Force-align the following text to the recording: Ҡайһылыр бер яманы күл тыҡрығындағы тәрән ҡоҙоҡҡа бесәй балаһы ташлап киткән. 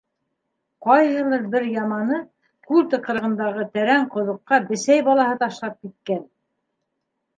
Ҡайһылыр 0.85 1.43
бер 1.55 1.67
яманы 1.73 2.17
күл 2.71 2.89
тыҡрығындағы 2.93 3.67
тәрән 3.77 4.09
ҡоҙоҡҡа 4.17 4.63
бесәй 4.73 5.07
балаһы 5.11 5.41
ташлап 5.45 5.79
киткән. 5.85 6.25